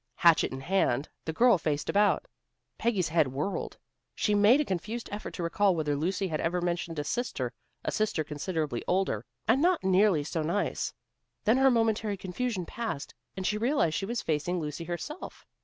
Hatchet 0.15 0.51
in 0.51 0.61
hand, 0.61 1.09
the 1.25 1.31
girl 1.31 1.59
faced 1.59 1.87
about. 1.87 2.25
Peggy's 2.79 3.09
head 3.09 3.27
whirled. 3.27 3.77
She 4.15 4.33
made 4.33 4.59
a 4.59 4.65
confused 4.65 5.07
effort 5.11 5.29
to 5.35 5.43
recall 5.43 5.75
whether 5.75 5.95
Lucy 5.95 6.27
had 6.29 6.41
ever 6.41 6.59
mentioned 6.59 6.97
a 6.97 7.03
sister, 7.03 7.53
a 7.85 7.91
sister 7.91 8.23
considerably 8.23 8.83
older, 8.87 9.23
and 9.47 9.61
not 9.61 9.83
nearly 9.83 10.23
so 10.23 10.41
nice. 10.41 10.91
Then 11.43 11.57
her 11.57 11.69
momentary 11.69 12.17
confusion 12.17 12.65
passed, 12.65 13.13
and 13.37 13.45
she 13.45 13.59
realized 13.59 13.93
she 13.95 14.07
was 14.07 14.23
facing 14.23 14.59
Lucy 14.59 14.85
herself. 14.85 15.45